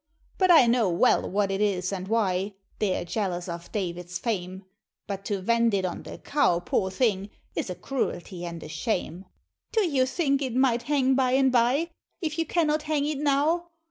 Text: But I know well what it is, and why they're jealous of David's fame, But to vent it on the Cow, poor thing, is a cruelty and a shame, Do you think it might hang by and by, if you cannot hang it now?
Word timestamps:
But 0.39 0.49
I 0.49 0.65
know 0.65 0.89
well 0.89 1.29
what 1.29 1.51
it 1.51 1.61
is, 1.61 1.93
and 1.93 2.07
why 2.07 2.55
they're 2.79 3.05
jealous 3.05 3.47
of 3.47 3.71
David's 3.71 4.17
fame, 4.17 4.65
But 5.05 5.23
to 5.25 5.41
vent 5.41 5.75
it 5.75 5.85
on 5.85 6.01
the 6.01 6.17
Cow, 6.17 6.59
poor 6.59 6.89
thing, 6.89 7.29
is 7.55 7.69
a 7.69 7.75
cruelty 7.75 8.43
and 8.43 8.63
a 8.63 8.67
shame, 8.67 9.25
Do 9.71 9.87
you 9.87 10.07
think 10.07 10.41
it 10.41 10.55
might 10.55 10.81
hang 10.89 11.13
by 11.13 11.33
and 11.33 11.51
by, 11.51 11.91
if 12.19 12.39
you 12.39 12.47
cannot 12.47 12.81
hang 12.81 13.05
it 13.05 13.19
now? 13.19 13.67